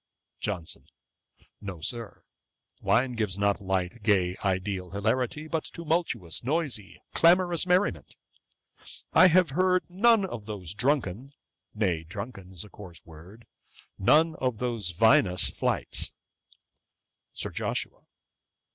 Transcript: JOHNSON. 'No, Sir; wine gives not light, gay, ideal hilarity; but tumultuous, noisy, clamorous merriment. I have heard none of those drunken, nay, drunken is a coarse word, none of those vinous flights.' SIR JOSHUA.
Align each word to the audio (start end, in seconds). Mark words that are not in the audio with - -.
JOHNSON. 0.39 0.87
'No, 1.61 1.79
Sir; 1.79 2.23
wine 2.81 3.11
gives 3.13 3.37
not 3.37 3.61
light, 3.61 4.01
gay, 4.01 4.35
ideal 4.43 4.89
hilarity; 4.89 5.47
but 5.47 5.65
tumultuous, 5.65 6.43
noisy, 6.43 6.99
clamorous 7.13 7.67
merriment. 7.67 8.15
I 9.13 9.27
have 9.27 9.51
heard 9.51 9.83
none 9.87 10.25
of 10.25 10.47
those 10.47 10.73
drunken, 10.73 11.33
nay, 11.75 12.03
drunken 12.03 12.51
is 12.51 12.63
a 12.63 12.69
coarse 12.69 13.05
word, 13.05 13.45
none 13.99 14.33
of 14.37 14.57
those 14.57 14.89
vinous 14.89 15.51
flights.' 15.51 16.13
SIR 17.33 17.51
JOSHUA. 17.51 17.99